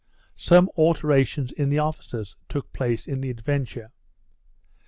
[0.35, 3.91] Some alterations in the officers took place in the Adventure.